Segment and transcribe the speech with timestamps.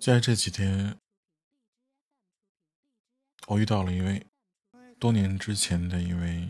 [0.00, 0.98] 就在这几天，
[3.46, 4.26] 我遇到了一位
[4.98, 6.48] 多年之前的一位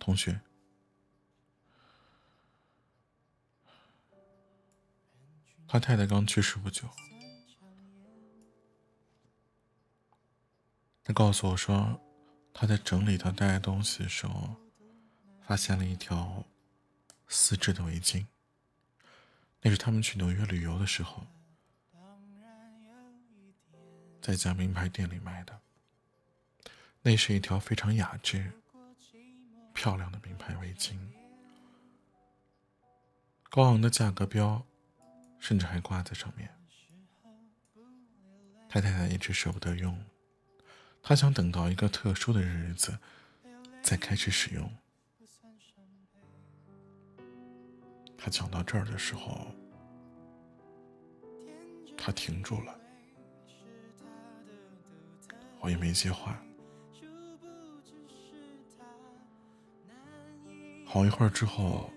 [0.00, 0.40] 同学，
[5.68, 6.88] 他太太刚去世不久。
[11.04, 12.00] 他告诉我说，
[12.52, 14.56] 他在整理他带的东西的时候，
[15.42, 16.44] 发现了一条
[17.28, 18.26] 丝质的围巾，
[19.62, 21.26] 那是他们去纽约旅游的时候。
[24.22, 25.60] 在家名牌店里买的，
[27.00, 28.52] 那是一条非常雅致、
[29.72, 30.98] 漂亮的名牌围巾，
[33.48, 34.62] 高昂的价格标，
[35.38, 36.54] 甚至还挂在上面。
[38.68, 40.04] 他太太一直舍不得用，
[41.02, 42.98] 他想等到一个特殊的日子
[43.82, 44.70] 再开始使用。
[48.22, 49.46] 他讲到这儿的时候，
[51.96, 52.78] 他停住了。
[55.58, 56.38] 我也没接话。
[60.84, 61.90] 好一会儿之后，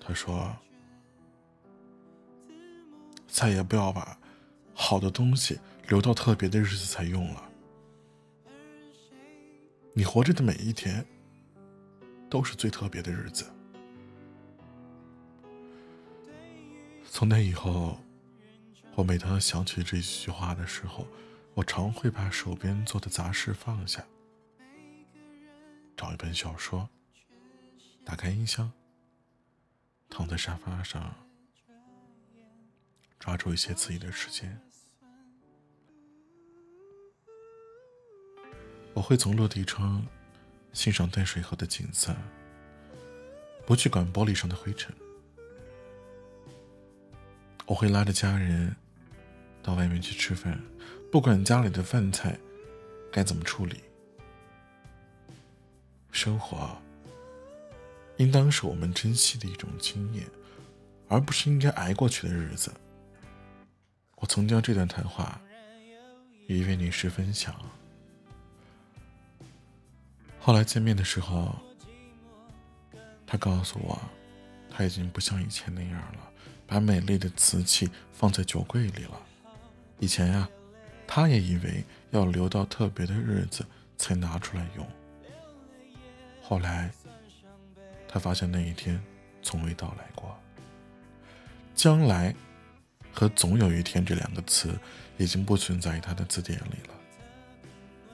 [0.00, 0.56] 他说
[3.28, 4.18] ：“再也不要把
[4.74, 7.48] 好的东西留到特别的日子才用了。
[9.92, 11.06] 你活着的每一天，
[12.28, 13.44] 都是最特别的日子。”
[17.14, 17.96] 从那以后，
[18.96, 21.06] 我每当想起这句话的时候，
[21.54, 24.04] 我常会把手边做的杂事放下，
[25.96, 26.88] 找一本小说，
[28.04, 28.72] 打开音箱，
[30.10, 31.14] 躺在沙发上，
[33.20, 34.60] 抓住一些自己的时间。
[38.92, 40.04] 我会从落地窗
[40.72, 42.12] 欣赏淡水河的景色，
[43.64, 44.92] 不去管玻璃上的灰尘。
[47.66, 48.74] 我会拉着家人
[49.62, 50.60] 到外面去吃饭。
[51.10, 52.38] 不管家里的饭菜
[53.12, 53.80] 该怎么处理，
[56.10, 56.76] 生活
[58.16, 60.26] 应当是我们珍惜的一种经验，
[61.08, 62.72] 而不是应该挨过去的日子。
[64.16, 65.40] 我曾将这段谈话
[66.48, 67.54] 与一位女士分享，
[70.40, 71.54] 后来见面的时候，
[73.26, 74.00] 她告诉我，
[74.68, 76.32] 她已经不像以前那样了，
[76.66, 79.20] 把美丽的瓷器放在酒柜里了。
[79.98, 80.48] 以前呀。
[81.06, 83.62] 他也以为要留到特别的日子
[83.98, 84.88] 才拿出来用，
[86.42, 86.90] 后来
[88.08, 88.98] 他发现那一天
[89.42, 90.34] 从未到来过。
[91.74, 92.34] 将来
[93.12, 94.74] 和总有一天这两个词
[95.18, 96.94] 已经不存在于他的字典里了。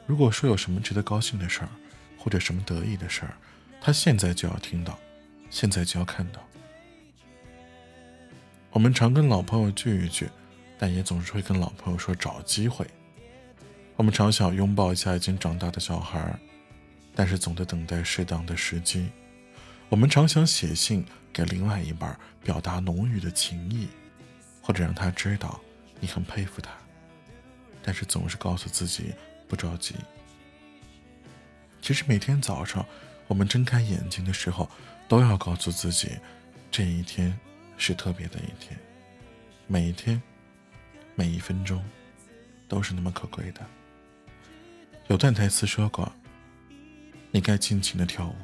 [0.04, 1.68] 如果说有什么值得高兴的事儿，
[2.18, 3.34] 或者什么得意的事儿，
[3.80, 4.98] 他现在就要听到，
[5.48, 6.44] 现在就要看到。
[8.70, 10.28] 我们常跟老朋友聚一聚。
[10.82, 12.86] 但也总是会跟老朋友说找机会。
[13.96, 16.34] 我们常想拥抱一下已经长大的小孩，
[17.14, 19.10] 但是总得等待适当的时机。
[19.90, 21.04] 我们常想写信
[21.34, 23.88] 给另外一半，表达浓郁的情谊，
[24.62, 25.60] 或者让他知道
[26.00, 26.70] 你很佩服他，
[27.82, 29.12] 但是总是告诉自己
[29.46, 29.94] 不着急。
[31.82, 32.86] 其实每天早上
[33.26, 34.66] 我们睁开眼睛的时候，
[35.06, 36.12] 都要告诉自己，
[36.70, 37.38] 这一天
[37.80, 38.78] 是特别的一天，
[39.66, 40.20] 每一天。
[41.16, 41.84] 每一分钟
[42.66, 43.60] 都是那么可贵的。
[45.08, 46.10] 有段台词说过
[47.30, 48.36] ：“你该尽情的跳舞，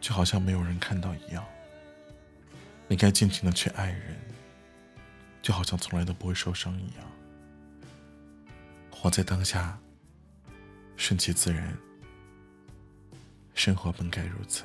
[0.00, 1.44] 就好像没有人看到一样；
[2.88, 4.18] 你该尽情的去爱人，
[5.40, 7.06] 就好像从来都不会受伤一样。
[8.90, 9.78] 活在当下，
[10.96, 11.78] 顺其自然，
[13.54, 14.64] 生活本该如此。”